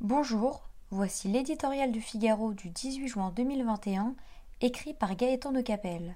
Bonjour, 0.00 0.62
voici 0.90 1.26
l'éditorial 1.26 1.90
du 1.90 2.00
Figaro 2.00 2.54
du 2.54 2.70
18 2.70 3.08
juin 3.08 3.32
2021, 3.34 4.14
écrit 4.60 4.94
par 4.94 5.16
Gaëtan 5.16 5.50
de 5.50 5.60
Capelle. 5.60 6.14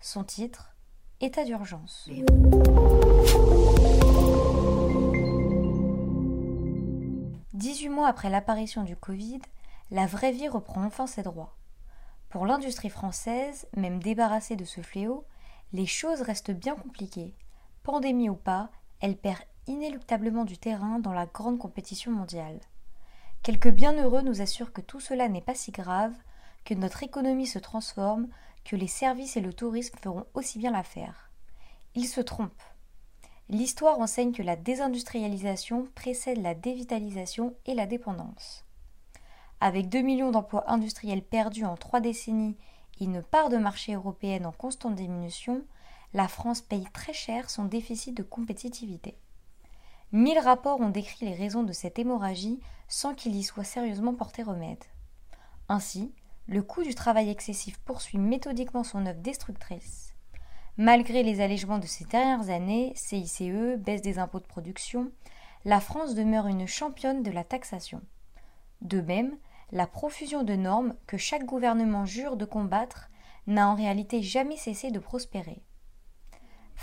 Son 0.00 0.22
titre 0.22 0.76
État 1.22 1.42
d'urgence. 1.42 2.10
Dix-huit 7.54 7.88
mois 7.88 8.06
après 8.06 8.28
l'apparition 8.28 8.82
du 8.82 8.96
Covid, 8.96 9.40
la 9.90 10.04
vraie 10.04 10.32
vie 10.32 10.48
reprend 10.48 10.84
enfin 10.84 11.06
ses 11.06 11.22
droits. 11.22 11.56
Pour 12.28 12.44
l'industrie 12.44 12.90
française, 12.90 13.66
même 13.74 14.02
débarrassée 14.02 14.56
de 14.56 14.66
ce 14.66 14.82
fléau, 14.82 15.24
les 15.72 15.86
choses 15.86 16.20
restent 16.20 16.50
bien 16.50 16.74
compliquées. 16.74 17.34
Pandémie 17.82 18.28
ou 18.28 18.36
pas, 18.36 18.68
elle 19.00 19.16
perd 19.16 19.40
inéluctablement 19.66 20.44
du 20.44 20.58
terrain 20.58 20.98
dans 20.98 21.14
la 21.14 21.24
grande 21.24 21.58
compétition 21.58 22.12
mondiale. 22.12 22.60
Quelques 23.42 23.70
bienheureux 23.72 24.22
nous 24.22 24.40
assurent 24.40 24.72
que 24.72 24.80
tout 24.80 25.00
cela 25.00 25.28
n'est 25.28 25.40
pas 25.40 25.56
si 25.56 25.72
grave, 25.72 26.14
que 26.64 26.74
notre 26.74 27.02
économie 27.02 27.48
se 27.48 27.58
transforme, 27.58 28.28
que 28.64 28.76
les 28.76 28.86
services 28.86 29.36
et 29.36 29.40
le 29.40 29.52
tourisme 29.52 29.98
feront 30.00 30.26
aussi 30.34 30.60
bien 30.60 30.70
l'affaire. 30.70 31.32
Ils 31.96 32.06
se 32.06 32.20
trompent. 32.20 32.62
L'histoire 33.48 33.98
enseigne 33.98 34.30
que 34.30 34.44
la 34.44 34.54
désindustrialisation 34.54 35.88
précède 35.96 36.40
la 36.40 36.54
dévitalisation 36.54 37.56
et 37.66 37.74
la 37.74 37.86
dépendance. 37.86 38.64
Avec 39.60 39.88
2 39.88 40.02
millions 40.02 40.30
d'emplois 40.30 40.70
industriels 40.70 41.24
perdus 41.24 41.64
en 41.64 41.76
trois 41.76 41.98
décennies 41.98 42.56
et 43.00 43.04
une 43.06 43.24
part 43.24 43.48
de 43.48 43.56
marché 43.56 43.94
européenne 43.94 44.46
en 44.46 44.52
constante 44.52 44.94
diminution, 44.94 45.64
la 46.14 46.28
France 46.28 46.60
paye 46.60 46.86
très 46.92 47.12
cher 47.12 47.50
son 47.50 47.64
déficit 47.64 48.16
de 48.16 48.22
compétitivité. 48.22 49.16
Mille 50.12 50.38
rapports 50.38 50.80
ont 50.80 50.90
décrit 50.90 51.24
les 51.24 51.34
raisons 51.34 51.62
de 51.62 51.72
cette 51.72 51.98
hémorragie 51.98 52.60
sans 52.86 53.14
qu'il 53.14 53.34
y 53.34 53.42
soit 53.42 53.64
sérieusement 53.64 54.12
porté 54.12 54.42
remède. 54.42 54.84
Ainsi, 55.70 56.12
le 56.46 56.62
coût 56.62 56.82
du 56.82 56.94
travail 56.94 57.30
excessif 57.30 57.78
poursuit 57.78 58.18
méthodiquement 58.18 58.84
son 58.84 59.06
œuvre 59.06 59.20
destructrice. 59.20 60.14
Malgré 60.76 61.22
les 61.22 61.40
allégements 61.40 61.78
de 61.78 61.86
ces 61.86 62.04
dernières 62.04 62.50
années, 62.50 62.92
CICE, 62.94 63.78
baisse 63.78 64.02
des 64.02 64.18
impôts 64.18 64.40
de 64.40 64.46
production, 64.46 65.10
la 65.64 65.80
France 65.80 66.14
demeure 66.14 66.46
une 66.46 66.66
championne 66.66 67.22
de 67.22 67.30
la 67.30 67.44
taxation. 67.44 68.02
De 68.82 69.00
même, 69.00 69.38
la 69.70 69.86
profusion 69.86 70.42
de 70.42 70.54
normes 70.54 70.94
que 71.06 71.16
chaque 71.16 71.46
gouvernement 71.46 72.04
jure 72.04 72.36
de 72.36 72.44
combattre 72.44 73.08
n'a 73.46 73.66
en 73.68 73.74
réalité 73.74 74.22
jamais 74.22 74.56
cessé 74.58 74.90
de 74.90 74.98
prospérer. 74.98 75.62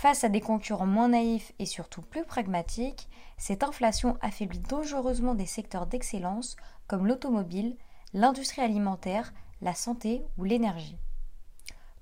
Face 0.00 0.24
à 0.24 0.30
des 0.30 0.40
concurrents 0.40 0.86
moins 0.86 1.08
naïfs 1.08 1.52
et 1.58 1.66
surtout 1.66 2.00
plus 2.00 2.24
pragmatiques, 2.24 3.06
cette 3.36 3.62
inflation 3.62 4.16
affaiblit 4.22 4.60
dangereusement 4.60 5.34
des 5.34 5.44
secteurs 5.44 5.86
d'excellence 5.86 6.56
comme 6.86 7.06
l'automobile, 7.06 7.76
l'industrie 8.14 8.62
alimentaire, 8.62 9.34
la 9.60 9.74
santé 9.74 10.24
ou 10.38 10.44
l'énergie. 10.44 10.96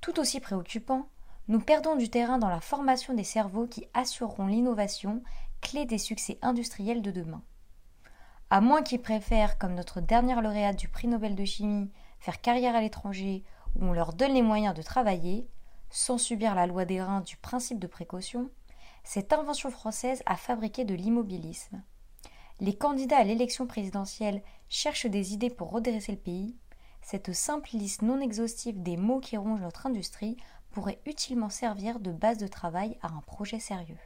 Tout 0.00 0.20
aussi 0.20 0.38
préoccupant, 0.38 1.08
nous 1.48 1.58
perdons 1.58 1.96
du 1.96 2.08
terrain 2.08 2.38
dans 2.38 2.48
la 2.48 2.60
formation 2.60 3.14
des 3.14 3.24
cerveaux 3.24 3.66
qui 3.66 3.88
assureront 3.94 4.46
l'innovation, 4.46 5.20
clé 5.60 5.84
des 5.84 5.98
succès 5.98 6.38
industriels 6.41 7.02
de 7.02 7.10
demain. 7.10 7.42
À 8.48 8.60
moins 8.60 8.82
qu'ils 8.82 9.02
préfèrent, 9.02 9.58
comme 9.58 9.74
notre 9.74 10.00
dernière 10.00 10.41
lauréate 10.41 10.78
du 10.78 10.86
prix 10.86 11.08
Nobel 11.08 11.34
de 11.34 11.44
chimie, 11.44 11.91
faire 12.20 12.41
carrière 12.41 12.76
à 12.76 12.80
l'étranger 12.80 13.42
où 13.74 13.86
on 13.86 13.92
leur 13.92 14.12
donne 14.12 14.34
les 14.34 14.42
moyens 14.42 14.76
de 14.76 14.82
travailler, 14.82 15.48
sans 15.91 16.19
subir 16.19 16.55
la 16.55 16.67
loi 16.67 16.84
des 16.84 17.03
reins 17.03 17.20
du 17.20 17.36
principe 17.36 17.78
de 17.78 17.86
précaution, 17.86 18.50
cette 19.05 19.33
invention 19.33 19.70
française 19.70 20.22
a 20.27 20.36
fabriqué 20.36 20.84
de 20.84 20.94
l'immobilisme. 20.94 21.83
Les 22.61 22.77
candidats 22.77 23.19
à 23.19 23.25
l'élection 23.25 23.67
présidentielle 23.67 24.42
cherchent 24.69 25.06
des 25.06 25.33
idées 25.33 25.50
pour 25.50 25.70
redresser 25.70 26.12
le 26.12 26.19
pays. 26.19 26.56
Cette 27.03 27.33
simple 27.33 27.70
liste 27.72 28.03
non 28.03 28.20
exhaustive 28.20 28.83
des 28.83 28.97
mots 28.97 29.20
qui 29.20 29.36
rongent 29.36 29.61
notre 29.61 29.86
industrie 29.86 30.36
pourrait 30.70 31.00
utilement 31.06 31.50
servir 31.50 32.00
de 32.00 32.12
base 32.12 32.38
de 32.38 32.48
travail 32.48 32.98
à 33.00 33.09
un 33.09 33.21
projet 33.21 33.60
sérieux. 33.60 33.98